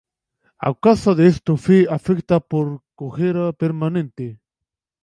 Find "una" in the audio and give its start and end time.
2.69-2.83